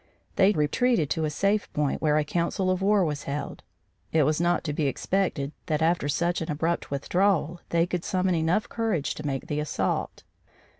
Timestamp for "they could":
7.69-8.03